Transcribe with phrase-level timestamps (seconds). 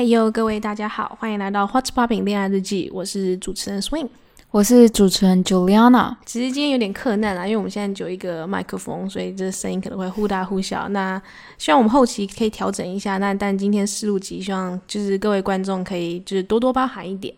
[0.00, 4.08] 嘿呦，各位大家好，欢迎来到 What's Popping 恋爱日记，我是主持人 Swing。
[4.50, 6.16] 我是主持人 Juliana。
[6.24, 10.88] 其实今天有点困难啦，因为我们现在只有一个麦克风，所以这声音可能会忽大忽小。
[10.88, 11.20] 那
[11.58, 13.18] 希望我们后期可以调整一下。
[13.18, 17.34] 那但今天试录集，希望就是各位观众可以就是多多包涵一点。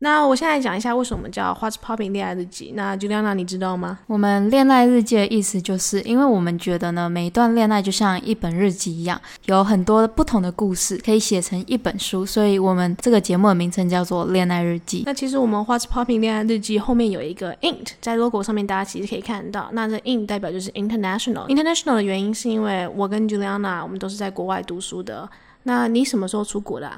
[0.00, 2.72] 那我现在讲一下为什么叫 What's Popping 恋爱日记。
[2.76, 4.00] 那 Juliana 你知道吗？
[4.06, 15.04] 我们恋爱日记的意思就是，因为我们觉得呢，每一段恋爱就像一本日记一样，有很多不同的故事可以写成一本书，所以我们这个节目的名称叫做恋爱日记。
[15.06, 21.46] 那其实我们 What's Popping 恋爱日记后面有一个 int 在 logo 上面，大家其实可以看到，那这 int 代表就是 international。
[21.48, 25.26] international 的原因是因为我跟 Juliana 我们都是在国外读书的。
[25.66, 26.92] 那你什么时候出国的？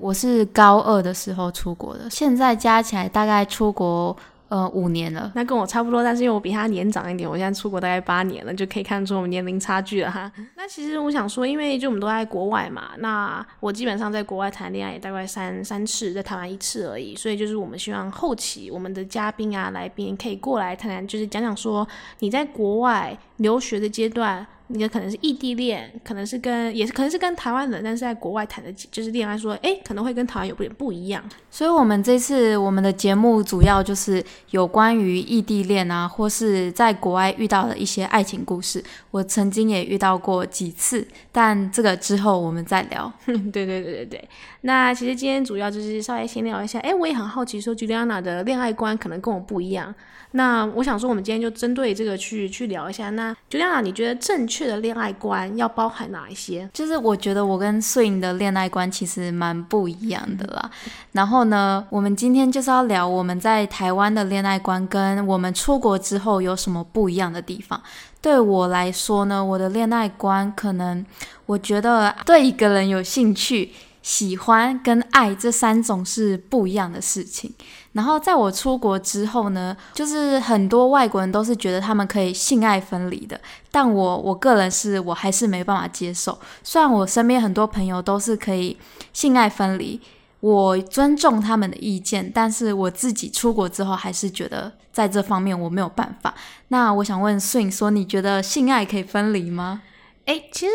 [0.00, 4.16] 我是高二的时候出国的，现在加起来大概出国
[4.48, 5.30] 呃五年了。
[5.34, 10.30] 那跟我差不多，但是因为我比他年长一点，我现在出国大概八年了，就可以看出我们年龄差距了哈。
[10.56, 17.16] 那其实我想说，因为就我们都在国外嘛，那我基本上在国外谈恋爱也大概三三次，在台湾一次而已。
[17.16, 21.86] 所以就是我们希望后期我们的嘉宾啊来宾可以过来谈谈，就是讲讲说
[22.20, 24.46] 你在国外留学的阶段。
[24.68, 31.22] 你的可能是异地恋，可能是跟也是可能是跟台湾人，但是在国外谈的就是恋爱，说哎可能会跟台湾有点不一样。
[31.50, 38.82] 所以，我们这次我们的节目主要就是有关于异地恋啊，或是在国外遇到的一些爱情故事。
[39.10, 43.10] 我曾经也遇到过几次，但这个之后我们再聊。
[43.26, 44.28] 对对对对对。
[44.62, 49.94] 那其实今天主要就是稍微先聊一下，哎，我也很好奇，说 Juliana 的恋爱观可能跟我不一样。
[50.32, 53.08] 那我想说，我们今天就针对这个去去聊一下。
[53.10, 56.68] 那 Juliana，你觉得正确确的恋爱观要包含哪一些？
[56.72, 60.68] 就是我觉得我跟摄影的恋爱观其实蛮不一样的啦。
[61.12, 67.80] 然后呢，我们今天就是要聊我们在台湾的恋爱观跟我们出国之后有什么不一样的地方。
[68.20, 71.06] 对我来说呢，我的恋爱观可能
[71.46, 73.70] 我觉得对一个人有兴趣。
[74.02, 77.52] 喜欢跟爱这三种是不一样的事情。
[77.92, 83.40] 然后在我出国之后呢，就是很多外国人都是觉得他们可以性爱分离的，
[83.72, 86.38] 但我我个人是我还是没办法接受。
[86.62, 88.76] 虽然我身边很多朋友都是可以
[89.12, 90.00] 性爱分离，
[90.40, 96.32] 我尊重他们的意见，但是我自己出国之后还是觉得在这方面我没有办法。
[96.68, 99.82] 那我想问 Swing 说，你觉得性爱可以分离吗？
[100.26, 100.72] 诶，其实。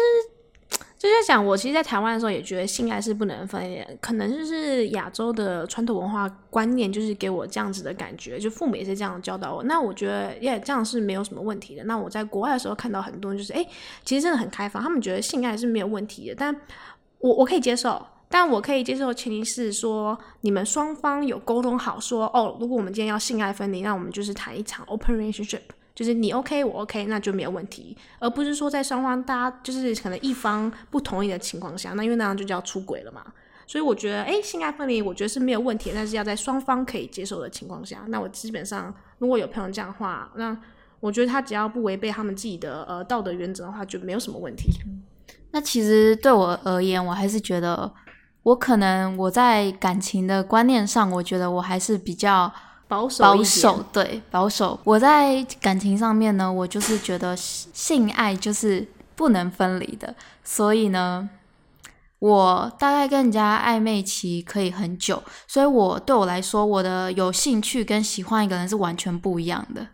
[1.08, 9.64] 就在讲，我其实，在台湾的时候也觉得性爱是不能分的，可能就是亚洲的传统文化观念，就是给我这样子的感觉，就父母也是这样教导我。
[9.64, 11.84] 那我觉得，耶，这样是没有什么问题的。
[11.84, 13.68] 那我在国外的时候看到很多人就是，哎，
[14.06, 16.36] 其实真的很开放，他们觉得性爱是没有问题的。
[16.36, 16.56] 但
[17.20, 25.64] 我我可以接受，但我可以接受前提是说，你们双方有沟通好，说哦，如果我们今天要性爱分离，那我们就是谈一场 open relationship。
[25.96, 33.24] 就是你 OK 我 OK 那就没有问题，而不是说在双方大家就是可能一方不同意的情况下，那因为那样就叫出轨了嘛。
[33.68, 38.04] 所以我觉得，哎，性爱分离我觉得是没有问题，但是要在双方可以接受的情况下。
[38.08, 40.58] 那我基本上如果有朋友这样的话，那
[41.00, 44.72] 我觉得他只要不违背他们自己的呃道德原则的话，就没有什么问题。
[45.52, 47.94] 那其实对我而言，我还是觉得
[48.42, 52.52] 我可能我在感情的观念上，我觉得我还是比较。
[52.94, 54.80] 保守，保守，对，保守。
[54.84, 61.28] 我在感情上面呢，我就是觉得性爱就是不能分离的，所以呢，
[62.20, 69.88] 我大概跟人家暧昧期可以很久，所以我对我来说，我的有兴趣跟喜欢一个人是完全不一样的。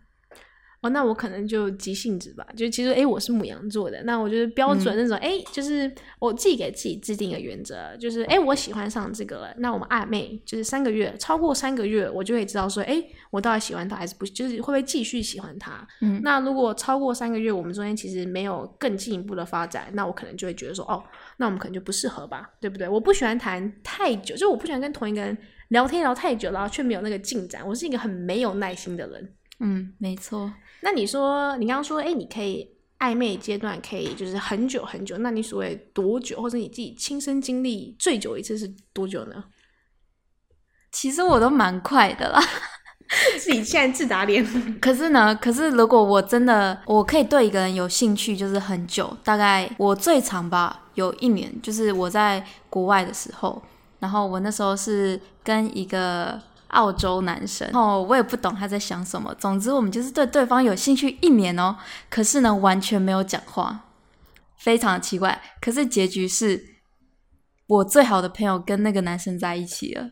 [0.82, 15.86] 哦，那我可能就急性子吧，就其实哎，我是母羊座的，那我就是标准那种哎，就是我自己给自己制定一个原则，就是哎，我喜欢上这个了，那我们暧昧就是三个月，超过三个月，我就会知道说，哎，我到底喜欢他还是不，就是会不会继续喜欢他。
[16.00, 21.04] 嗯，那如果超过三个月，我们中间其实没有更进一步的发展，那我可能就会觉得说，哦，
[21.38, 22.88] 那我们可能就不适合吧，对不对？
[22.88, 27.68] 我不喜欢谈太久，就我不喜欢跟同一个人聊天聊太久，然后却没有那个进展。
[27.68, 29.34] 我是一个很没有耐心的人。
[29.62, 30.54] 嗯，没错。
[30.82, 39.44] 那你说，你刚刚说，哎，你可以暧昧阶段可以就是很久很久，那你所谓多久，或者你自己亲身经历最久一次是多久呢？
[40.92, 42.42] 其实我都蛮快的啦，
[43.38, 44.46] 自己现在自打脸。
[44.80, 53.62] 可是呢，可是如果我真的我可以对一个人有兴趣，就是很久，大概我最长吧，有一年，就是我在国外的时候，
[54.00, 56.42] 然后我那时候是跟一个。
[56.70, 59.34] 澳洲男生，哦，我也不懂他在想什么。
[59.36, 61.76] 总之，我们就是对对方有兴趣一年哦，
[62.10, 63.86] 可是呢，完全没有讲话，
[64.58, 65.42] 非常的奇怪。
[65.62, 66.64] 可是结局是
[67.68, 70.12] 我最好的朋友跟那个男生在一起了。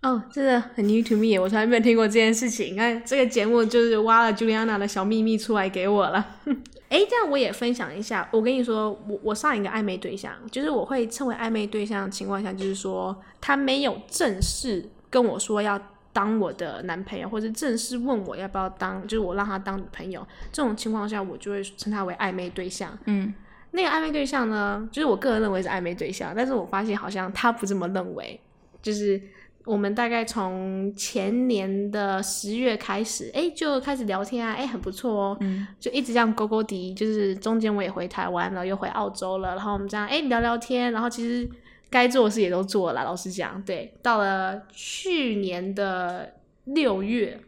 [0.00, 2.74] 哦，真的很 new to me，我从来没有听过这件事情。
[2.74, 6.24] 你看，这个节目就是挖了 Juliana 的小秘密出来给我了。
[6.88, 8.28] 哎，这样我也分享一下。
[8.32, 15.80] 我跟你说，我我上一个暧昧对象，就是我会称为暧昧对象的情况下，就是说他没有正式跟我说要
[16.12, 20.26] 当我的男朋友，或者正式问我要不要当，就是我让他当女朋友。
[20.52, 22.96] 这种情况下，我就会称他为暧昧对象。
[23.06, 23.32] 嗯，
[23.70, 28.40] 那个暧昧对象呢，就是我个人认为是暧昧对象，但是我发现好像他不这么认为，
[28.82, 29.20] 就是。
[29.64, 35.38] 我们大概从前年的十月开始，哎，就开始聊天啊，哎，很不错哦，
[35.78, 41.46] 就一直这样勾勾滴，就是中间我也回台湾了，又回澳洲了，然后我们这样哎聊聊天，然后其实
[41.90, 47.40] 该做的事也都做了，老实讲，对，到了去年的六月，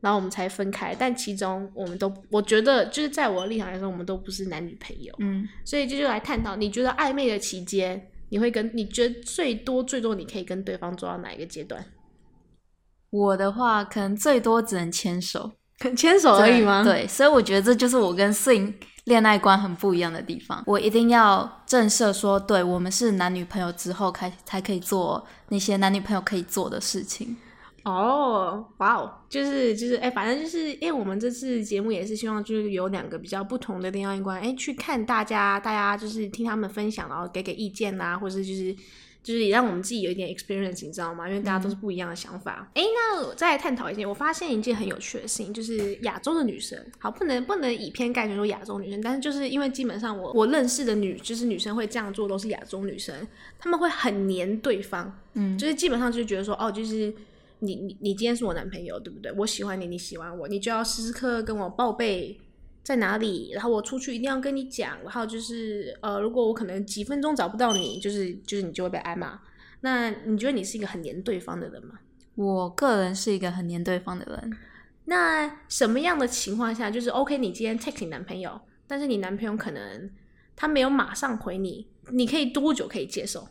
[0.00, 8.10] 然后我们才分开，但其中我们都，我觉得就是在我的立场来说，我们都不是男女朋友，嗯，所以这就来探讨，你觉得暧昧的期间？
[8.30, 11.84] 你会跟你觉得最多最多你可以跟对方做到哪一个阶段？
[13.10, 15.52] 我的话，可能最多只能牵手，
[15.96, 16.82] 牵手而已吗？
[16.82, 18.74] 对，所以我觉得这就是我跟 Swing
[19.04, 20.62] 恋爱观很不一样的地方。
[20.66, 27.36] 我一定要正式说，对我们是男女朋友之后，开才可以做那些男女朋友可以做的事情。
[27.84, 38.74] 哦，哇哦，就是就是，哎，反正就是，因为我们这次节目也是希望就是有两个比较不同的恋爱观，哎，去看大家，大家就是听他们分享，然后给给意见呐，或者是就是
[39.24, 41.28] 就是也让我们自己有一点 experience，你知道吗？
[41.28, 42.70] 因为大家都是不一样的想法。
[42.74, 53.26] 哎，那再来探讨一件，我发现一件很有趣的事情，就是亚洲的女生，好，不能不能以偏概全说亚洲女生，但是就是因为基本上我我认识的女，就是女生会这样做，都是亚洲女生，
[53.58, 57.12] 她们会很黏对方，嗯，就是基本上就觉得说，哦，就是。
[57.60, 59.32] 你你你今天是我男朋友，对不对？
[59.32, 62.38] 我喜欢你，你喜欢我，你就要时时刻刻跟我报备
[62.84, 69.40] 在哪里，然后我出去一定要跟你讲，然后就是呃，如果我可能几分钟找不到你，就是就是你就会被挨骂。
[69.80, 71.98] 那你觉得你是一个很黏对方的人吗？
[72.34, 74.56] 我个人是一个很黏对方的人。
[75.06, 77.38] 那什么样的情况下就是 OK？
[77.38, 80.10] 你今天 text 你男朋友，但是你男朋友可能
[80.54, 83.48] 他没有马上回你，你可以多久可以接受？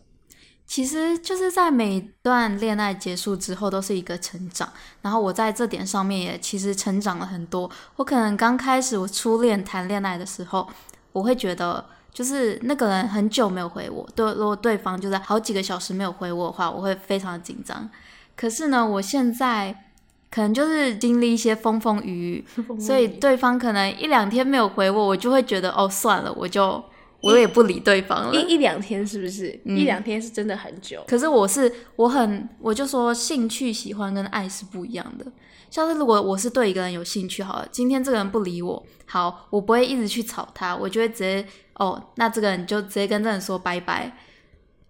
[0.66, 4.68] 其实就是在每段恋爱结束之后都是一个成长，
[5.02, 7.70] 然后我在这点上面也其实成长了很多。
[7.98, 10.68] 我可能刚开始我初恋谈恋爱的时候，
[11.12, 17.88] 我会觉得就是那个人很久没有回我，对，如果对方就在好几个小时没有回我的话，我会非常的紧张。
[18.36, 19.90] 可是呢，我现在
[20.32, 26.84] 可能就是经历一些 风风雨雨，所以对方可能一两天没有回我，我就会觉得哦，算了，我就。
[27.24, 29.50] 我也不理对方了，一一两天是不是？
[29.64, 31.02] 一两天是真的很久。
[31.08, 35.26] 可是我是我很，我就说兴趣、喜欢跟爱是不一样的。
[35.72, 44.16] 像是如果我是对一个人有兴趣，好了，今天这个人不理我，好，我不会一直去吵他，我就会直接哦，那这个人就直接跟这人说拜拜。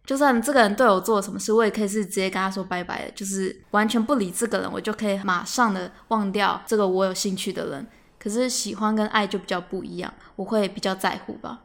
[0.06, 7.88] 就算这个人对我做了什么事，我也可以是直接跟他说拜拜的，就是完全不理这个人，我就可以马上的忘掉这个我有兴趣的人。
[8.20, 11.62] 可是喜欢跟爱就比较不一样，我会比较在乎吧。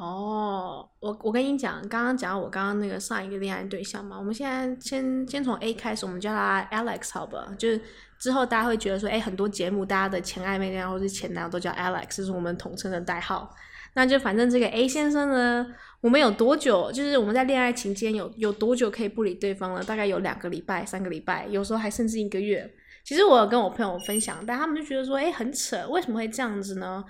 [0.00, 7.46] 哦，我我跟你讲，刚刚讲我刚刚那个上一个恋爱对象嘛，我们现在先先从 A 开始，我们叫他 Alex 好吧？
[7.58, 7.80] 就是
[8.18, 13.54] 之后大家会觉得说，哎，很多节目大家的前暧昧对象或是前男友都叫 Alex，这是我们统称的代号。
[13.94, 15.66] 那就反正这个 A 先生呢，
[16.00, 16.90] 我们有多久？
[16.92, 19.84] 就是我们在恋爱期间有有多久可以不理对方了？
[19.84, 22.72] 大概有两个礼拜、三个礼拜，有时候还甚至一个月。
[23.04, 27.04] 其实我有跟我朋友分享，但他们就觉得说，哎，很扯，为什么会这样子呢？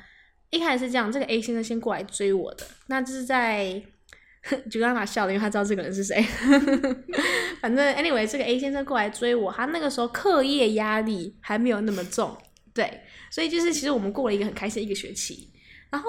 [0.53, 3.83] 一开始是这样，这个 A 先生先过来追我的，那这是在
[4.71, 6.23] 就让他笑了，因为他知道这个人是谁。
[7.61, 12.37] 反正 anyway，这个 A 先生过来追我，他那个时候课业压力还没有那么重，
[12.75, 15.51] 对，所以就是其实我们过了一个很开心的一个学期。
[15.91, 16.09] 然后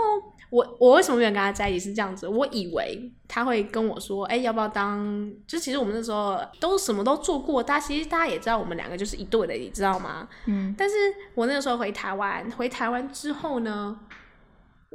[0.50, 2.28] 我我为什么没有跟他在一起是这样子？
[2.28, 5.32] 我以为他会跟我说，哎，要不要当？
[5.48, 10.28] 就其实我们那时候都什么都做过，大家其实大家也知道我们两个就是一对的，你知道吗？
[10.48, 10.74] 嗯。
[10.78, 10.96] 但是
[11.36, 14.00] 我那个时候回台湾，回台湾之后呢？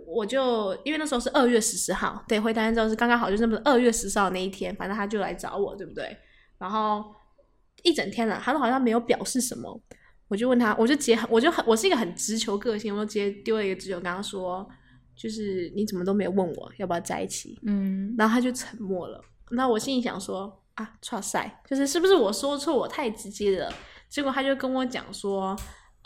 [0.06, 6.16] 我就因为那时候是二月十四号，对，回台湾之后是刚刚好，就是那么二月十四号那一天，反正他就来找我，对不对？
[6.58, 7.04] 然后
[7.82, 9.80] 一整天了，他都好像没有表示什么，
[10.28, 14.68] 我就问他，我就直接，我就很，我是一个很直球个性，我就直接丢了一个直球，跟他说，
[15.16, 19.20] 就是你怎么都没有问我要不要在一起，嗯，然后他就沉默了。
[19.50, 23.72] 那我心里想说啊，错塞，就是是不是我说错，我太直接了？
[24.08, 25.56] 结果他就跟我讲说。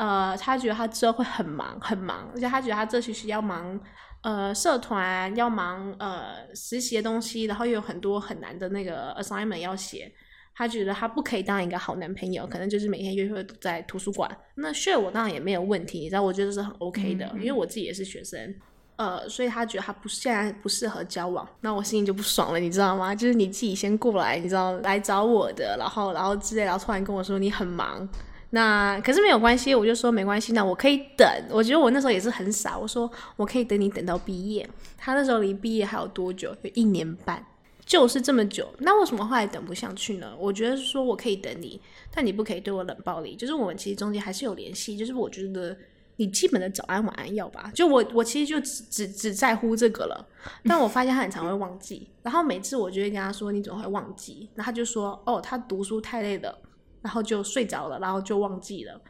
[0.02, 3.78] 呃，他觉得他之后会很忙，很忙，而且他觉得他这学期要忙，
[4.22, 10.12] 呃，社团要忙，呃，实习的东西，然后又有很多很难的那个 assignment 要写。
[10.56, 14.28] 他觉得他不可以当一个好男朋友，可能就是每天约会在图书馆。
[14.56, 18.52] 那 share 我当然也没有问题，你知道，我觉得是很 OK 的，因为我自己也是学生。
[18.96, 23.14] 呃，所以他觉得他不现在不适合交往，那我心里就不爽了，你知道吗？
[23.14, 28.08] 就是你自己先过来，你知道来找我的，然后然后之类，然后突然跟我说你很忙。
[28.54, 31.26] 那可是没有关系，我就说没关系，那我可以等。
[31.48, 34.68] 我觉得我那时候也是很傻，我说我可以等你等到毕业。
[34.98, 36.54] 他那时候离毕业还有多久？
[36.60, 37.42] 有一年半，
[37.86, 38.68] 就是这么久。
[38.80, 40.34] 那为什么后来等不下去呢？
[40.38, 41.80] 我觉得说我可以等你，
[42.14, 43.34] 但你不可以对我冷暴力。
[43.34, 45.74] 就是我们其实中间还是有联系，就是我觉得
[46.16, 47.72] 你基本的早安晚安要吧。
[47.74, 50.28] 就我我其实就只只只在乎这个了。
[50.64, 56.58] 但我发现他很常会忘记，然后每次我就会跟他说你总会忘记，然后他就说哦他读书太累了。
[57.02, 59.00] 然后就睡着了，然后就忘记了。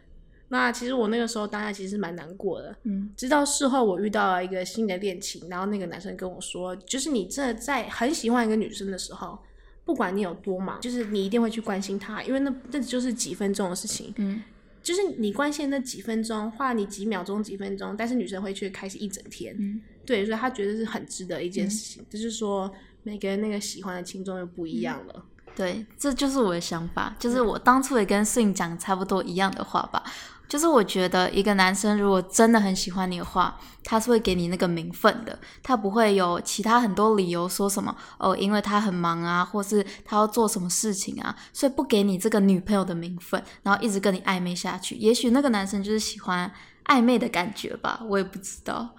[0.49, 2.77] 那其实我那个时候当下其实蛮难过的。
[2.83, 9.39] 嗯，直到事后我遇到了一个新的恋情，然后那个男生跟我说，就是你真的在很喜欢一个女生的时候，
[9.85, 14.13] 不管你有多忙，就是你一定会去关心她，因为那那就是几分钟的事情。
[14.19, 14.43] 嗯，
[14.83, 19.57] 就是你关心那几分钟，花你几秒钟、几分钟，但是女生会去开始一整天。
[19.59, 22.05] 嗯，对，所以他觉得是很值得一件事情。
[22.11, 22.71] 就是说，
[23.05, 25.25] 每个人那个喜欢的轻重又不一样了。
[25.55, 30.03] 对，这就是我的想法，就是我当初也跟摄影讲差不多一样的话吧。
[30.49, 44.95] 就是我觉得一个男生如果真的很喜欢你的话，他是会给你那个名分的，他不会有其他很多理由说什么哦，因为他很忙啊，或是他要做什么事情啊，所以不给你这个女朋友的名分，然后一直跟你暧昧下去。
[44.97, 46.53] 也许那个男生就是喜欢
[46.85, 48.91] 暧昧的感觉吧，我也不知道。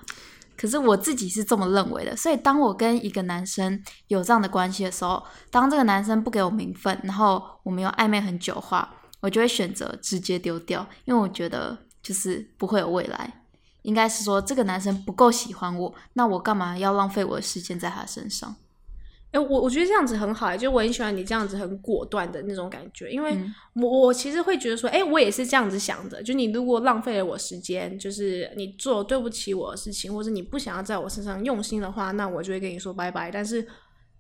[0.64, 13.42] 可是我自己是这么认为的，所以当我跟一个男生有这样的关系的时候，当这个男生不给我名分，然后我们又暧昧很久的话，我就会选择直接丢掉，因为我觉得就是不会有未来。
[13.82, 18.56] 应该是说这个男生不够喜欢我，那我干嘛要浪费我的时间在他身上？
[19.34, 23.36] 哎，我我觉得这样子很好，就我很喜欢你这样子很果断的那种感觉，因为
[23.74, 33.32] 我我其实会觉得说，哎，我也是这样子想的，就你如果浪费了我时间，就是你做对不起我的事情，或者你不想要在我身上用心的话，那我就会跟你说拜拜。
[33.32, 33.68] 但是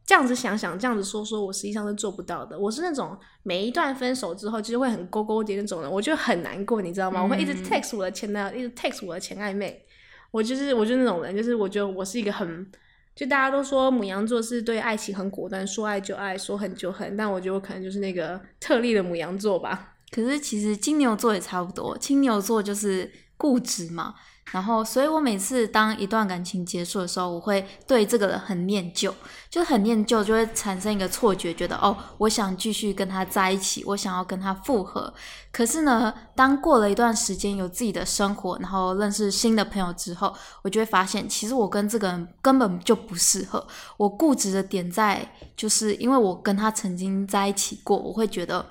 [0.03, 2.58] 这样子想想，这样子说说，我实际上是做不到的。
[2.58, 7.22] 我是那种每一段分手之后，其实会很勾勾的那种人，我就很难过，你知道吗？
[7.22, 9.86] 我会一直 text 我的前男友，一直 text 我的前暧昧，
[10.32, 12.67] 我就是我就那种人，就是我觉得我是一个很。
[13.15, 19.96] 就大家都说母羊座是对爱情很果断，说爱就爱，说狠就狠，但我觉得我可能就是那个特例的母羊座吧。
[20.12, 24.15] 可是其实金牛座也差不多，金牛座就是固执嘛。
[24.51, 29.12] 然后，所以我每次当一段感情结束的时候，我会对这个人很念旧，
[29.50, 35.12] 就很念旧，就会产生一个错觉，觉得哦，我想继续跟他在一起，我想要跟他复合。
[35.51, 40.31] 可是呢，当过了一段时间，有自己的生活，然后认识新的朋友之后，
[40.62, 43.65] 我就会发现，其实我跟这个人根本就不适合。
[43.97, 48.63] 我固执的点在，就是因为我跟他曾经在一起过，我会觉得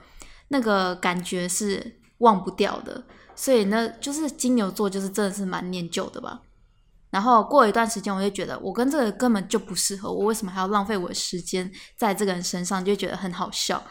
[0.48, 3.02] 那个感觉是忘不掉的。
[3.34, 6.40] 所以呢，就是金牛座，就是真的是蛮念旧的吧。
[7.10, 12.82] 然后过一段时间，我就觉得我跟这个根本就不适合，我为什么还要浪费我的时间在这个人身上？
[12.82, 13.82] 就觉得很好笑。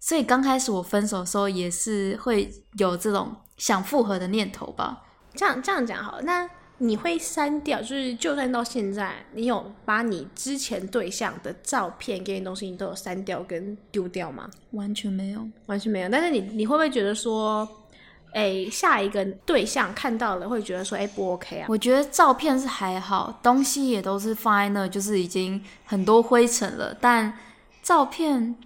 [0.00, 5.02] 所以刚开始我分手的时候，也是会有这种想复合的念头吧。
[5.34, 7.80] 这样这样讲好，那你会删掉？
[7.80, 14.48] 就是就算到现在，你有把你之前对象的照片、给你东西，你都有删掉跟丢掉吗？
[14.70, 16.08] 完全没有，完全没有。
[16.08, 17.68] 但是你你会不会觉得说？
[18.32, 21.66] 哎，下一个对象看到了会觉得说，哎，不 OK 啊？
[21.68, 26.96] 我觉得照片是还好，东西也都是放在那，就是已经很多灰尘了。
[26.98, 27.38] 但
[27.82, 28.56] 照片，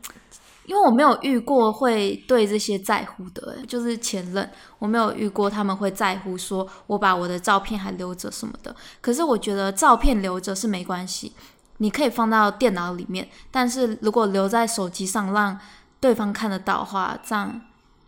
[0.67, 8.75] 因为我没有遇过会对这些在乎的，就是前任，我没有遇过他们会在乎说我把我的照片还留着什么的。
[9.01, 11.33] 可是我觉得照片留着是没关系，
[11.79, 15.59] 你可以放到电脑里面，但是如果留在手机上让
[15.99, 17.61] 对方看得到的话，这样。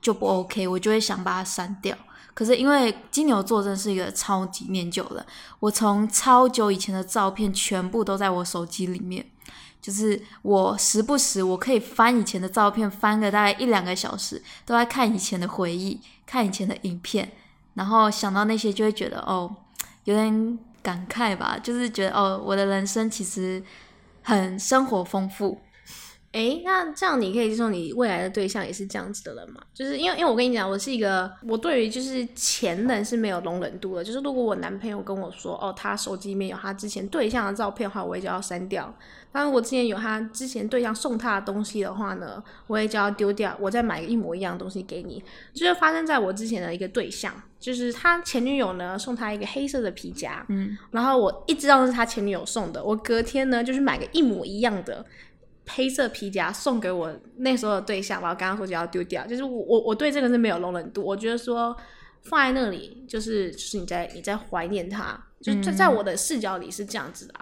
[0.08, 1.94] 就不 OK，我就会想把它删掉。
[2.32, 5.26] 可是因为金牛座真是一个超级念旧的，
[5.60, 9.22] 我从超久以前的照片全部都在我手机里面，
[9.82, 17.30] 就是我时不时我可以翻以前的照片，翻个大概一两个小时，都在看以前的回忆，看以前的影片，
[17.74, 19.54] 然后想到那些就会觉得哦，
[20.04, 23.62] 有点感慨吧，就是觉得哦，我的人生其实
[24.22, 25.60] 很生活丰富。
[26.30, 29.62] 哎，那这样你可以接受你未来的对象也是这样子的人吗？
[29.72, 34.04] 就是因为，因为我跟你讲，我是一个，我对于就是前任是没有容忍度的。
[34.04, 38.94] 就是如果我男朋友跟我说，哦，他手机里面有他之前对象的照片的话，我也就要删掉。
[39.32, 43.56] 当然，我之前有他之前对象送他的东西的话呢，我也就要丢掉。
[43.58, 45.22] 我再买个一模一样的东西给你。
[45.54, 55.04] 就是发生在我之前的一个对象，就是他前女友呢送他一个黑色的皮夹，嗯，然后我一知道是他前女友送的，我隔天呢就是买个一模一样的。
[55.68, 61.76] 黑色皮夹送给我那时候的对象，我刚刚说就要丢掉，就是我我我对这个是没有容忍度，我觉得说
[62.22, 67.34] 放在那里就是就是你在你在怀念他，就在在我的视角里是这样子的。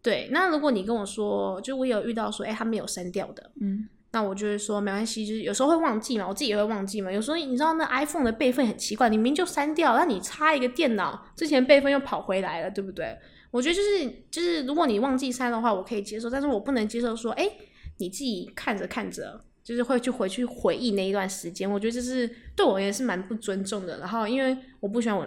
[0.00, 7.10] 对，那如果你跟我说，就我有遇到说，哎，他没有删掉的，嗯，那我就会说没关系，就是有时候会忘记嘛，我自己也会忘记嘛。
[7.10, 13.18] 有时候你知道那 iPhone 的备份很奇怪，你明明就删掉，那你插一个电脑之前备份又跑回来了，对不对？
[13.50, 17.50] 我觉得就是就是如果你忘记删的话，我可以接受，但是我不能接受说，哎，
[17.96, 23.98] 你自己看着看着，就是会去回去回忆那一段时间，我觉得这是对我也是蛮不尊重的。
[23.98, 25.26] 然后因为我不喜欢我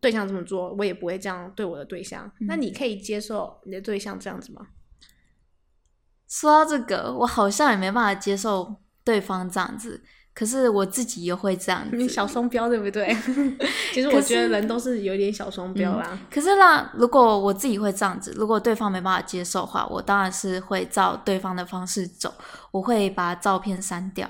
[0.00, 2.30] 对象这么做，我也不会这样对我的对象。
[2.40, 4.68] 那你可以接受你的对象这样子吗？
[6.28, 10.02] 说到这个，我好像也没办法接受对方这样子，
[10.34, 11.96] 可是我自己又会这样子。
[11.96, 13.16] 你小双标对不对？
[13.94, 16.18] 其实我觉得人都是有点小双标啦。
[16.28, 22.34] 可是啦，如果我自己会这样子，如果对方没办法接受的话，我当然是会照对方的方式走，
[22.72, 24.28] 我会把照片删掉，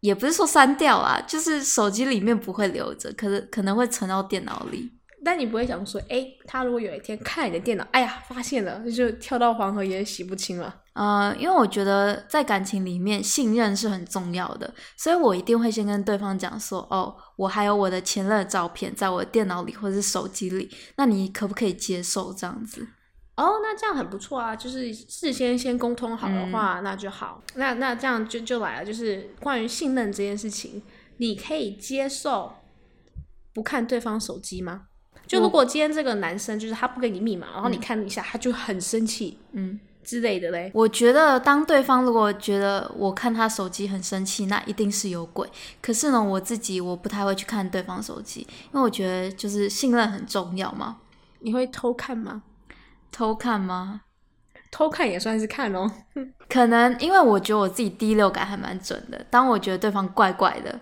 [0.00, 4.92] 也不是说删掉啊，就是手机里面不会留着，可是可能会存到电脑里。
[5.24, 10.82] 但你不会想说，哎，他如果有一天看你的电脑，哎呀，发现了，那就跳到黄河也洗不清了。
[10.94, 22.86] 呃，因为我觉得在感情里面，信任是很重要的，所以我一定会先跟对方讲说，哦，我还有我的前任的照片在我的电脑里或者是手机里，那你可不可以接受这样子？
[23.36, 27.42] 哦，那这样很不错啊，就是事先先沟通好的话，那就好。
[27.54, 30.82] 那那这样就就来了，就是关于信任这件事情，
[31.18, 32.52] 你可以接受
[33.54, 34.88] 不看对方手机吗？
[35.30, 40.68] 就如果今天这个男生就是他不给你密码，然后你看一下，他就很生气，嗯之类的嘞。
[40.74, 45.48] 我觉得当对方如果觉得我看他手机很生气，那一定是有鬼。
[45.80, 50.96] 可是呢，我自己我不太会去看对方手机，因为我觉得就是信任很重要嘛。
[51.38, 52.42] 你会偷看吗？
[53.12, 54.00] 偷看吗？
[54.72, 55.88] 偷看也算是看哦。
[56.50, 60.80] 可能因为我觉得我自己第六感还蛮准的，当我觉得对方怪怪的，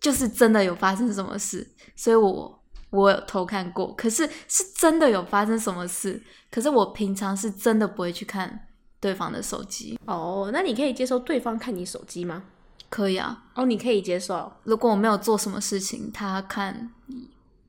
[0.00, 2.59] 就是真的有发生什么事，所以我。
[2.90, 6.22] 我有偷看过，可是是真的有发生什么事。
[6.50, 8.66] 可是我平常是真的不会去看
[8.98, 9.98] 对方的手机。
[10.06, 12.42] 哦，那你可以接受对方看你手机吗？
[12.88, 13.44] 可以啊。
[13.54, 14.52] 哦，你可以接受。
[14.64, 16.90] 如果我没有做什么事情，他看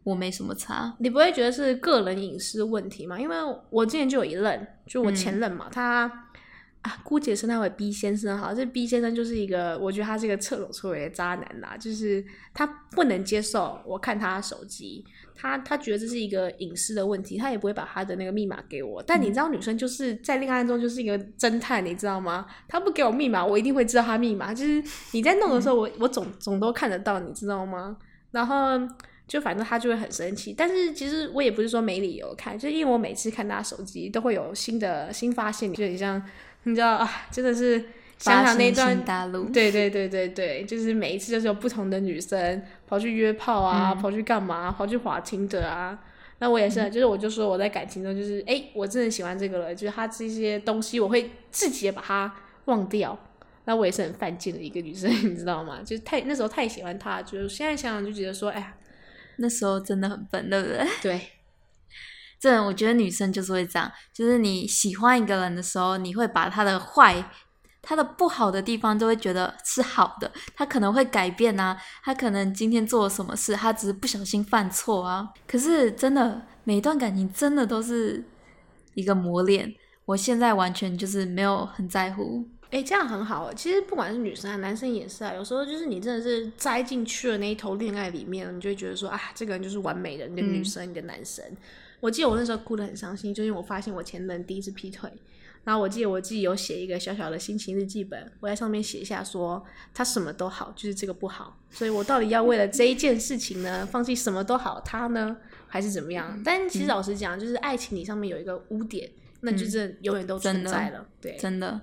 [0.04, 0.96] 我没什么差。
[0.98, 3.20] 你不会觉得是个人隐私问题吗？
[3.20, 3.36] 因为
[3.70, 6.30] 我之前就有一任，就我前任嘛，他。
[6.82, 19.04] 啊，姑且称他为 B 先生哈，这 B 先生就是一个，我觉得他是一个彻头彻尾的渣男啦，就是他不能接受我看他手机，他他觉得这是一个隐私的问题，他也不会把他的那个密码给我。
[19.04, 22.48] 但你知道，女生就是在恋爱中就是一个侦探，你知道吗？
[22.68, 24.52] 他不给我密码，我一定会知道他密码。
[24.52, 27.96] 就是你在弄的时候，我我总总都看得到，你知道吗？
[28.32, 28.72] 然后
[29.28, 36.20] 就反正他就会很生气，但是其实我也不是说没理由看，就因为我每次看他手机都会有新的新发现，就很像。
[36.64, 37.84] 你知道啊，真的是
[38.18, 39.04] 想想那段，
[39.52, 45.98] 对对对对对，就是每一次就是有不同的女生跑去约炮啊，跑去干嘛，跑去滑清的啊。
[46.40, 52.34] 那我也是，就是我就说我在感情中就是，哎，我真的喜欢这个了，就是他这些东西我会自己把它
[52.66, 53.18] 忘掉。
[53.66, 55.82] 那我也是很犯贱的一个女生， 你知道吗？
[55.86, 58.74] 就是太那时候太喜欢他，就是现在想想就觉得说，哎呀，
[59.38, 60.88] 那时候真的很笨，对不对？
[61.02, 61.22] 对。
[62.42, 67.24] 这我觉得女生就是会这样，就是你喜欢一个人的时候，你会把他的坏、
[67.84, 70.32] 他的不好的地方都会觉得是好的。
[70.56, 75.30] 他可能会改变啊，他可能今天做了什么事，他只是不小心犯错啊。
[75.48, 78.24] 可是真的，每一段感情真的都是
[78.96, 79.72] 一个磨练。
[80.06, 82.44] 我现在完全就是没有很在乎。
[82.72, 83.54] 哎，这样很好。
[83.54, 85.32] 其实不管是女生啊，男生也是啊。
[85.36, 91.46] 有时候就是你真的是栽进去了那一头恋爱里面，你就会觉得说，啊，这个人就是完美的，你的女生，你的男生。
[92.02, 95.10] 我记得我那时候哭得很伤心，就因为我发现我前任第一次劈腿。
[95.64, 101.56] 然后我记得我自己有写一个小小的心情日记本，我在上面写下说他什么都好，就是这个不好。
[101.70, 105.38] 所以我到底要为了这一件事情呢，放弃什么都好他呢，
[105.68, 106.42] 还是怎么样？
[106.44, 109.08] 但其实老实讲，就是爱情里上面有一个污点，
[109.42, 111.06] 那就是永远都存在了。
[111.22, 111.80] 对，真的，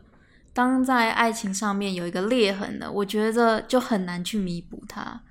[0.53, 5.23] 当在爱情上面有一个裂痕的，我觉得就很难去弥补它。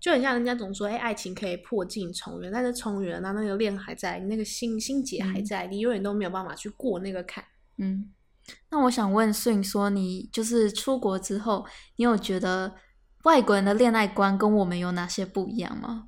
[0.00, 7.44] 就很像人家总说，哎，爱情可以破镜重圆，但是重圆那那个恋还在，你那个心心结还在，你永远都没有办法去过那个坎。
[7.78, 8.08] 嗯，
[8.70, 12.72] 那我想问顺说，你就是出国之后，你有觉得
[13.24, 16.06] 外国人的恋爱观跟我们有哪些不一样吗？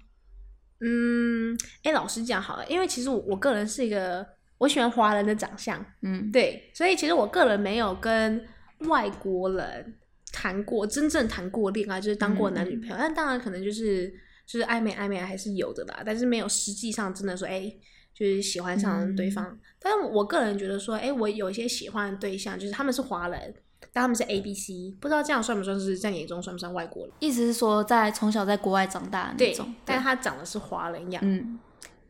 [0.80, 4.24] 嗯，哎，老实讲好了，因为其实我我个人是一个
[4.58, 8.46] 我喜欢华人的长相，嗯，对，所以其实我个人没有跟
[8.88, 9.96] 外国人。
[10.32, 14.08] 谈过真正谈过恋爱，就是当过男女朋友，但当然可能就是
[14.46, 17.72] 就是暧昧暧昧还是有的啦，但是没有实际上真的说哎，
[18.14, 19.58] 就是喜欢上对方。
[19.78, 23.54] 但是我个人觉得说，哎，我有一些喜欢的对象，就是他们是华人，
[23.92, 27.12] 但他们是 A B C，不知道这样算不算是在眼中算不算外国人？
[27.20, 31.22] 意思是说，在从小在国外长大那种，但是他长得是华人样。
[31.24, 31.58] 嗯，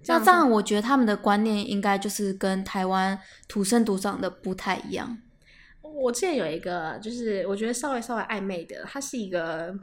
[0.06, 5.18] 那这样我觉得他们的观念应该就是跟台湾土生土长的不太一样。
[5.94, 9.74] 我之前有一个，就是我觉得稍微稍微暧昧的，他是一个，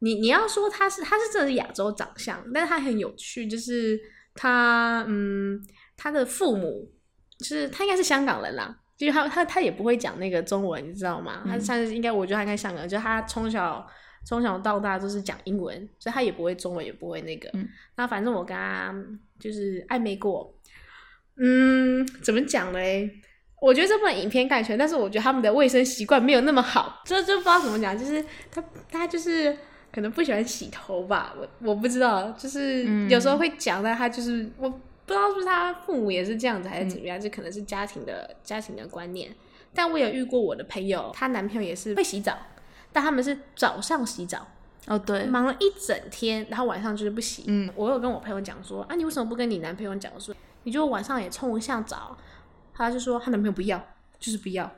[0.00, 3.98] 你你要说他是他是真的是亚洲长相，但是他很有趣，就是
[4.34, 5.60] 他嗯
[5.96, 6.90] 他的父母
[7.38, 11.42] 就是他应该是香港人啦，就是他他他也不会讲那个中文，你知道吗？
[11.46, 13.86] 他算是应该我觉得他应该香港人，就是他从小
[14.24, 17.50] 从小到大都是讲英文，所以他也不会中文，也不会那个。
[17.54, 18.94] 嗯那反正我跟他
[19.40, 20.56] 就是暧昧过，
[21.36, 23.10] 嗯，怎么讲嘞？
[23.62, 29.56] 我觉得这部分影片概全，但是我觉得他们的卫生习惯没有那么好，这就不知道怎么讲，就是他他就是
[29.92, 39.32] 可能不喜欢洗头吧，我我不知道，就是嗯有时候会讲，但他就是我不知道是不是他父母也是这样子，还是怎么样，这可能是家庭的家庭的观念。
[39.72, 42.36] 但我有遇过我的朋友，她男朋友也是会洗澡，
[42.92, 44.44] 但他们是早上洗澡，
[44.88, 47.44] 哦，对，忙了一整天，然后晚上就是不洗。
[47.46, 52.18] 嗯，我有跟我朋友讲说，啊，你为什么不跟你男朋友讲说，你就晚上也冲一下澡？
[52.74, 53.82] 他就说他男朋友不要，
[54.18, 54.70] 就是不要。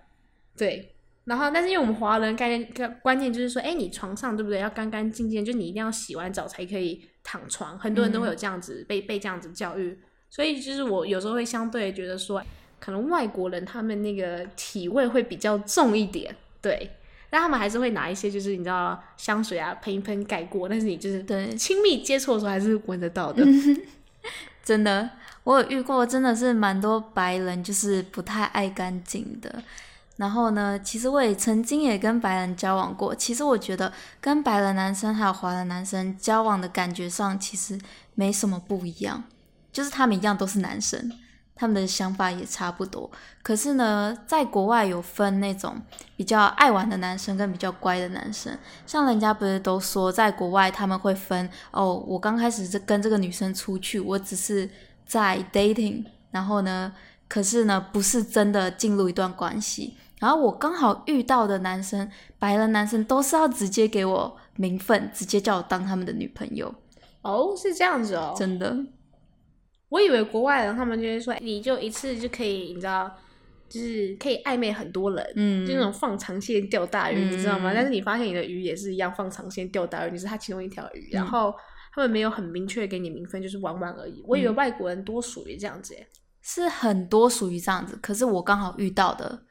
[0.57, 9.99] 对，然后但是因为我们华人概念观观念就是说，哎，你床上对不对要干干净净，就你一定要洗完澡才可以躺床，很多人都会有这样子、被被这样子教育，
[10.31, 12.43] 所以就是我有时候会相对觉得说，
[12.79, 16.91] 可能外国人他们那个体味会比较重一点，对。
[17.31, 23.45] 但他们还是会拿一些，就是你知道香水啊喷一喷盖过，但是你就是对亲密接触的时候还是闻得到的。
[24.63, 25.11] 真的，
[25.45, 29.63] 我有遇过，真的是蛮多白人就是不太爱干净的。
[30.17, 33.15] 然后呢，其实我也曾经也跟白人交往过。
[33.15, 37.79] 其实我觉得跟白人男生还有华人男生交往的感觉上，其实
[38.15, 39.25] 没什么不一样，
[39.73, 41.11] 就是他们一样都是男生，
[41.57, 43.11] 他们的想法也差不多。
[43.43, 45.77] 可是呢，在国外有分那种
[46.17, 54.71] 比较爱玩的男生跟比较乖的男生，像人家不是都说，在国外他们会分哦，我刚开始是跟这个女生出去，我只是
[55.07, 56.95] 在 dating，然后呢，
[57.29, 59.97] 可是呢，不是真的进入一段关系。
[60.21, 66.75] 然后我刚好遇到的男生，白人男生都是要直接给我名分，直接叫我当他们的女朋友，
[67.23, 68.35] 哦，是这样子哦。
[68.37, 68.75] 真的。
[69.91, 73.11] 我以为国外人他们就会说，你就一次就可以，你知道，
[73.69, 77.73] 就是可以暧昧很多人，嗯就那种放长线钓大鱼，嗯你知道吗？
[77.75, 81.55] 但是你发现你的鱼也是一样放长线钓大鱼，你是他其中一条鱼，嗯然后
[81.95, 84.21] 他们没有很明确给你名分，就是玩玩而已。
[84.27, 86.07] 我以为嗯外国人多属于这样子耶，
[86.43, 89.45] 是很多属于这样子，可是我刚好遇到的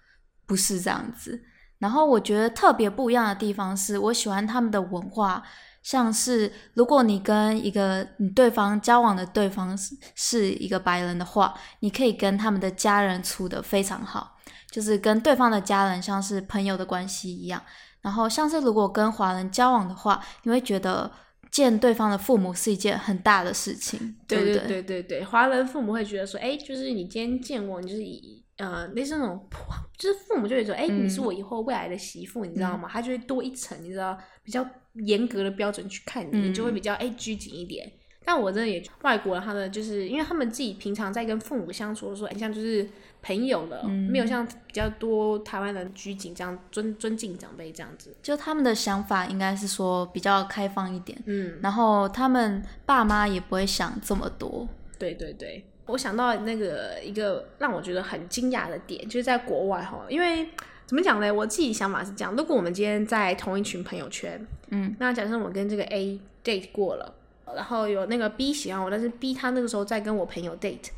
[0.45, 1.41] 不是这样子。
[1.79, 5.41] 然后我觉得特别不一样的地方是，我喜欢他们的文化，
[5.82, 14.38] 像是如果你跟一个你对方交往的对方是是一个白人的话，你可以跟他们的家人处得非常好，
[14.69, 17.62] 就是跟对方的家人像是朋友的关系一样。
[18.01, 21.10] 然后像是如果跟华人交往的话，你会觉得
[21.53, 24.67] 见对方的父母是一件很大的事情，对对不对？
[24.67, 29.47] 对对对，华人父母会觉得说，哎，就是你今天见过，你就是以呃类似那种，
[29.95, 32.89] 就是父母就会说，哎，你是嗯我以后未来的媳妇，你知道吗？
[32.91, 34.67] 他就会多一层，你知道比较
[35.05, 37.91] 严格的标准去看你，你就会嗯比较哎拘谨一点。
[38.25, 42.89] 但我真的也外国人，他的就是因为他们自己平常在跟父母相处的时候，很像就是
[43.23, 48.15] 朋友了，嗯没有像比较多台湾人拘谨这样尊尊敬长辈这样子。
[48.21, 54.67] 就他们的想法应该是说比较开放一点，嗯，然后他们爸妈也不会想这么多。
[54.99, 60.49] 对对对，我想到那个一个让我觉得很惊讶的点，就是在国外哈，因为
[60.86, 61.33] 怎么讲呢？
[61.33, 67.13] 我自己想法是这样：如果我们今天在同一群朋友圈，嗯，那假设我跟这个 A date 过了，
[67.55, 70.89] 然后有那个 B 喜欢我，但是 B 他那个时候在跟我朋友 date，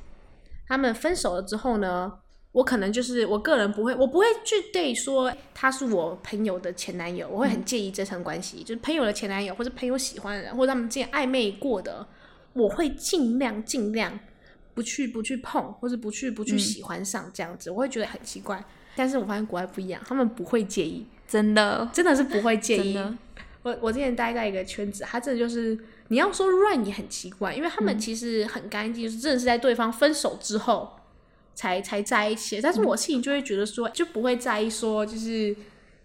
[0.67, 2.11] 他们分手了之后呢，
[2.51, 12.07] 我可能就是我个人不会，我不会去 date 说他是我朋友的前男友，我会很介意这层关系，就是朋友的前男友或者朋友喜欢的人，或者他们之前暧昧过的，
[12.53, 14.19] 我会尽量尽量
[14.73, 18.63] 不去不去碰，或者不去不去嗯喜欢上这样子，我会觉得很奇怪。
[18.95, 22.97] 但是我发现国外不一样，他们不会介意，真的，真的是不会介意。
[23.61, 25.77] 我我之前待在一个圈子，他真的就是
[26.09, 30.91] 你要说乱也很奇怪，因为他嗯们其实很干净，就是真的是在对方分手之后
[31.53, 32.59] 才才在一起。
[32.61, 35.55] 但是我心里就会觉得说，就不会在意说，就是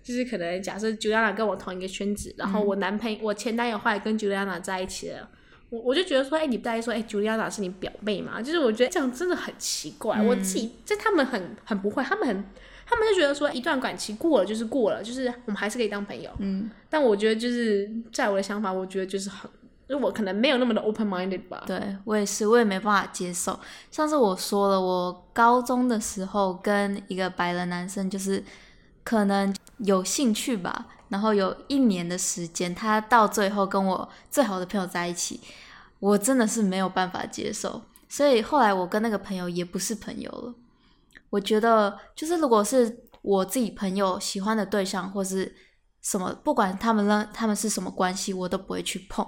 [0.02, 5.28] 就是可能假设 Juliana 跟我同一个圈子，然后我男朋友、我前男友后来跟 Juliana 在一起了。
[5.68, 8.42] 我我就觉得说，哎、你不在意说，哎、j u l i a n a 是你表妹嘛？
[8.42, 10.16] 就是我觉得这样真的很奇怪。
[10.16, 12.44] 嗯我自己，在他们很很不会，他们很，
[12.84, 16.28] 他们就觉得说，一段感情过了就是过了，就是我们还是可以当朋友。
[16.40, 19.48] 嗯，但我觉得就是在我的想法，我觉得就是很，
[19.90, 21.64] 就是我可能没有那么的 open minded 吧。
[21.66, 23.59] 对我也是，我也没办法接受。
[23.90, 28.44] 上次我说了，我高中的时候跟一个白人男生，就是
[29.03, 35.40] 可能有兴趣吧，然后有一年的时间，他到最后跟我最好的朋友在一起，
[35.98, 37.83] 我真的是没有办法接受。
[38.09, 40.55] 所以后来我跟那个朋友也不是朋友了。
[41.31, 45.53] 我觉得就是如果是我自己朋友喜欢的对象或是
[46.00, 49.26] 什么，不管他们呢他们是什么关系，我都不会去碰。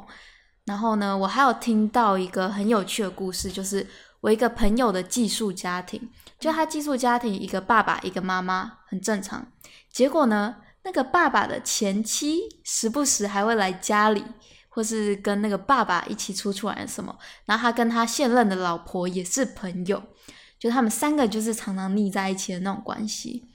[0.65, 3.87] 然后呢，我还有听到一个很有趣的故事，就是
[4.21, 9.47] 我一个朋友的寄宿家庭，就他寄宿家庭一个爸爸一个妈妈很正常，
[9.93, 14.25] 结果呢，那个爸爸的前妻时不时还会来家里。
[14.75, 20.03] 或是跟那个爸爸一起出去玩什么，然后他跟他现任的老婆也是朋友，
[20.59, 23.51] 就他们三个就是常常腻在一起的那种关系，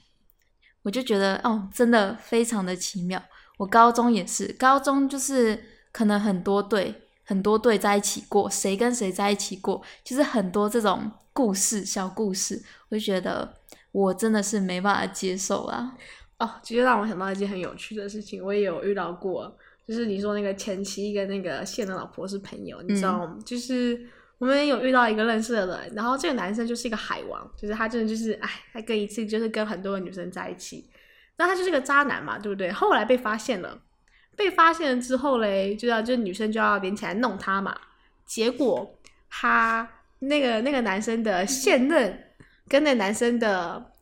[0.82, 3.20] 我就觉得哦，真的非常的奇妙。
[3.56, 5.60] 我高中也是，高中就是
[5.98, 13.52] 可能很多对很多对在一起过，谁跟谁在一起过，就是很多这种故事小故事，我就觉得
[13.90, 15.96] 我真的是没办法接受啊。
[16.38, 19.52] 哦，其实让我想到一件很有趣的事情，我也有遇到过。
[19.88, 23.36] 就是你说那个前妻跟那个现任老婆是朋友，你知道吗？
[23.44, 24.00] 就是
[24.38, 30.88] 我们有遇到一个认识的人，然后这个男生就是一个海王，就是他真的就是哎，他跟一次就是跟很多个女生在一起，
[31.38, 32.70] 那他就是个渣男嘛，对不对？
[32.70, 33.76] 后来被发现了，
[34.38, 37.76] 被发现了之后嘞，就要就女生就要连起来弄他嘛，
[38.24, 38.98] 结果
[39.28, 39.86] 他
[40.20, 42.24] 那个那个男生的现任
[42.66, 43.92] 跟那男生的。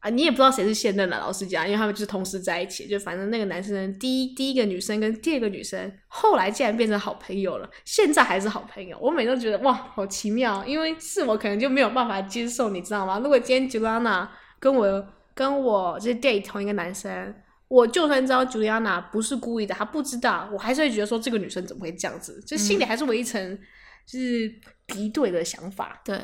[0.00, 8.96] 啊，你也不知道谁是现任了，老实讲，因为他们就是同时在一起，就反正那个男生第一第一个女生跟第二个女生，后来竟然变成好朋友了，现在还是好朋友。
[9.00, 13.18] 我每次都觉得哇，好奇妙，因为是我可能就没有办法接受，你知道吗？
[13.18, 14.28] 如果今天 Juliana
[14.60, 17.34] 跟我跟我就是 date 同一个男生，
[17.68, 23.58] 我就算知道 Juliana 不是故意的，她不知道，我还是会觉得说这个女生怎么会这样子，就心里还是有一层
[24.06, 24.52] 就是
[24.86, 26.00] 敌对的想法。
[26.04, 26.18] 对，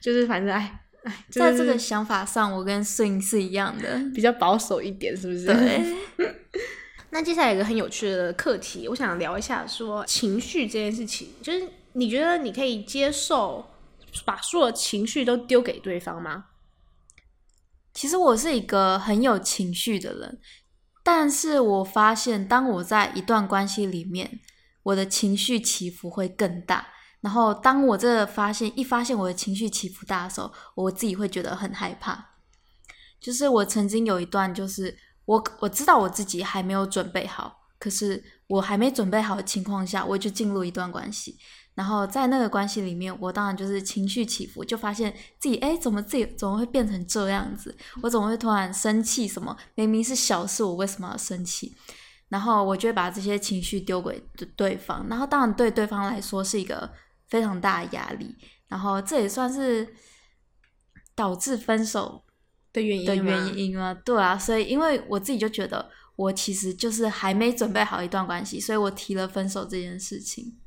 [0.00, 0.78] 就是反正哎。
[1.30, 5.46] 在这个想法上，我跟 Swing 是一样的，比较保守一点，是不是？
[5.46, 5.82] 对。
[7.10, 13.68] 那接下来有个很有趣的课题，我想聊一下，说情绪这件事情，就是你觉得你可以接受
[14.24, 16.44] 把所有情绪都丢给对方吗？
[17.94, 20.40] 其实我是一个很有情绪的人，
[21.02, 24.40] 但是我发现当我在一段关系里面，
[24.82, 26.88] 我的情绪起伏会更大。
[27.20, 32.30] 然后，当我这发现一发现我的情绪起伏大的时候，我自己会觉得很害怕。
[33.20, 41.38] 就是我曾经有一段，就是我我知道我自己还没有准备好，可是我还没准备好的情况下，我就进入一段关系。
[41.74, 47.76] 然后在那个关系里面，我当然就是情绪起伏，就发现自己哎，怎么自己怎么会变成这样子？
[48.02, 49.26] 我怎么会突然生气？
[49.28, 51.74] 什么明明是小事，我为什么要生气？
[52.28, 54.22] 然后我就会把这些情绪丢给
[54.56, 55.06] 对方。
[55.08, 56.90] 然后当然对对方来说是一个。
[57.28, 58.36] 非常大的压力，
[58.68, 59.88] 然后这也算是
[61.14, 62.22] 导致分手
[62.74, 63.94] 的原因的原因吗？
[64.04, 70.58] 对啊，所以因为我自己就觉得我其实就是还没准备好一段关系，所以我提了分手这件事情。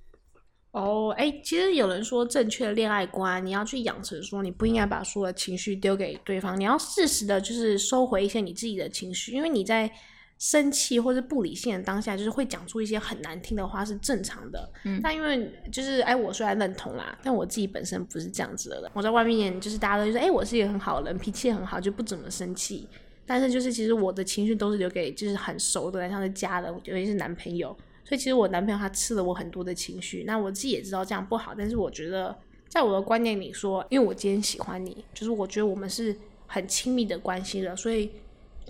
[0.75, 9.89] 哦，哎，其实有人说正确的恋爱观，你要去养成说你不应该把所有的情绪丢给对方，你要适时的就是收回一些你自己的情绪，因为你在。
[10.37, 14.69] 生气或者不理性的当下，就是会讲出一些很难听的话，是正常的。
[14.83, 18.91] 嗯，但因为就是哎，我虽然认同啦，但我自己本身不是这样子的人。
[18.93, 22.85] 我在外面就是大家都说，哎，我是一个很好的人，脾气很好，就不怎么生气。
[23.25, 27.75] 但是就是其实我的情绪都是留给就是很熟的人，像是家人，尤其是男朋友。
[28.05, 31.53] 所以其实我男朋友他吃了我很多的情绪，那我自己也知道这样不好。
[31.57, 32.33] 但是我觉得，
[32.69, 36.15] 在我的观念里说，因为我今天喜欢你，就是我觉得我们是
[36.47, 38.09] 很亲密的关系了，所以。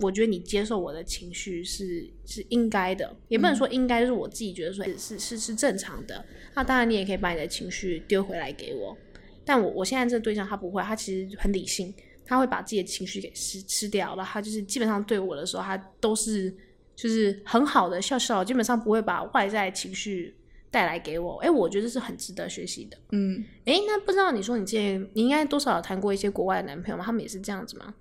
[0.00, 6.22] 我觉得你接受我的情绪是是应该的，也不能说应该，就是我自己觉得说是是是正常的。
[6.54, 8.94] 那当然，你也可以把你的情绪丢回来给我。
[9.42, 11.94] 但我我现在这个对象他不会，他其实很理性，
[12.26, 14.22] 他会把自己的情绪给吃吃掉了。
[14.22, 16.54] 他就是基本上对我的时候，他都是
[16.96, 20.34] 就是很好的笑笑，基本上不会把外在情绪
[20.70, 21.36] 带来给我。
[21.36, 22.96] 哎，我觉得是很值得学习的。
[23.12, 27.04] 嗯，哎，那不知道你说你之前你应该多少有谈过一些国外的男朋友吗？
[27.04, 27.94] 他们也是这样子吗？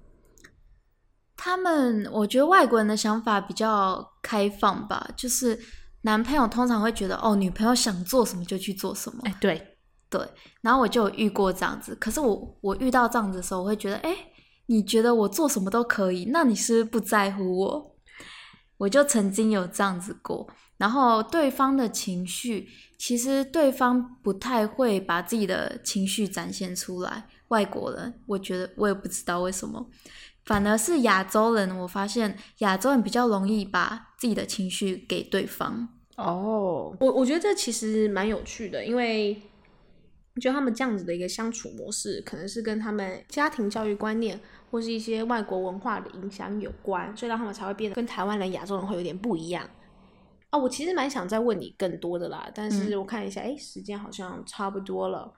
[1.37, 5.59] 他们，我觉得外国人的想法比较开放吧，就是
[6.03, 9.19] 男朋友通常会觉得，哦，女朋友想做什么就去做什么。
[9.25, 9.61] 哎，对
[10.09, 10.21] 对。
[10.61, 14.15] 然后我就有遇过这样子，可是我我遇到这样子的时候，我会觉得，哎，
[14.67, 17.94] 你觉得我做什么都可以，那你是不是不在乎我？
[18.77, 20.47] 我就曾经有这样子过。
[20.77, 27.27] 然后对方的情绪，其实对方不太会把自己的情绪展现出来。
[27.49, 29.87] 外国人，我觉得我也不知道为什么。
[30.45, 35.87] 反而是亚洲人，我发现亚洲人比较容易把自己的情绪给对方。
[36.17, 39.41] 哦，我我觉得这其实蛮有趣的，因为
[40.41, 44.39] 就他们这样子的一个相处模式，可能是跟他们家庭教育观念
[44.75, 49.65] 或是一些外国文化的影响有关，所以让他们才会变得跟台湾人、亚洲人会有点不一样。
[50.49, 55.31] 啊，我其实蛮想再问你更多的啦，但是我看一下，哎，时间好像差不多了。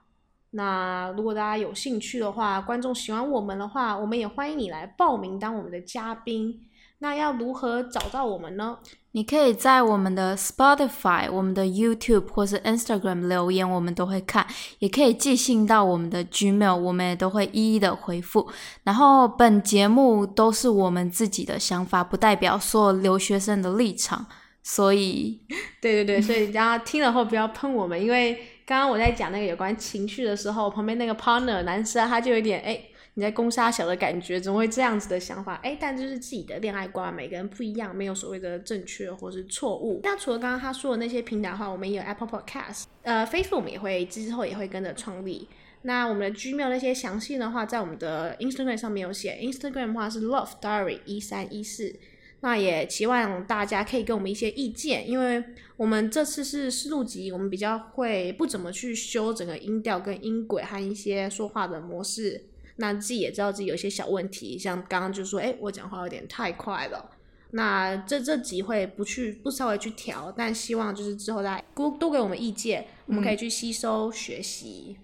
[0.50, 6.60] 那如果大家有兴趣的话，观众喜欢我们的话，我们也欢迎你来报名当我们的嘉宾。
[7.00, 8.78] 那要如何找到我们呢？
[9.12, 14.44] 你可以在我们的 Spotify、我们的 YouTube 或是 Instagram 留言，我们都会看；
[14.80, 18.48] 也可以寄信到我们的 Gmail，我们也都会一一的回复。
[18.84, 24.26] 然后，本节目都是我们自己的想法，不代表所有留学生的立场。
[24.62, 25.40] 所以，
[25.80, 28.34] 对对对，所以大家听了后不要喷我们，因为
[28.66, 32.80] 刚刚我在讲那个有关情绪的时候，旁边那个 partner 男生他就有点哎。
[33.18, 35.54] 你在攻杀小的感觉，怎么会这样子的想法？
[35.64, 39.98] 哎，但就是自己的恋爱观，每个人不一样，没有所谓的正确或是错误。
[40.04, 45.48] 那除了刚刚他说的那些平台的话，我们也有 Apple Podcast，呃，Facebook 我们也会之后也会跟着创立。
[45.82, 51.92] 那我们的 Gmail 那些详细的话，在我们的 Instagram 上面有写，Instagram 的话是 Love Diary 一三一四。
[52.40, 55.42] 那也期望大家可以给我们一些意见，因为
[55.76, 62.44] 我们这次是试录集，我们比较会不怎么去修整个音调跟音轨和一些说话的模式。
[62.80, 67.10] 那自己也知道自己有一些小问题，像刚刚就说，哎，我讲话有点太快了。
[67.50, 74.96] 那这这集会不去不稍微去调，但希望就是之后大家多多给我们意见，我们可以去吸收学习。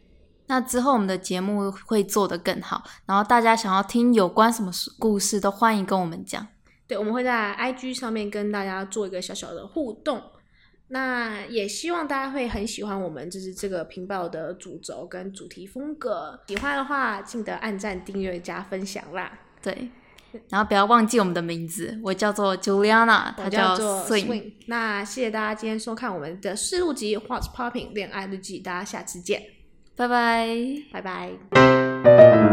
[0.47, 6.47] 那之后我们的节目会做得更好，然后大家想要听有关什么故事，都欢迎跟我们讲。
[6.87, 10.23] 对，我们会在 IG 上面跟大家做一个小小的互动。
[10.89, 16.39] 那也希望大家会很喜欢我们，就是这个频道的主轴跟主题风格。
[16.49, 19.33] 喜欢的话，记得按赞、订阅、加分享啦。
[19.63, 19.89] 对，
[20.51, 24.53] 然后不要忘记我们的名字，我叫做 Juliana，她叫做 Swing。
[24.67, 29.43] 那谢谢大家今天收看我们的试录集《What's Popping 恋爱日记》，大家下次见，
[29.97, 30.47] 拜拜，
[30.93, 32.44] 拜拜。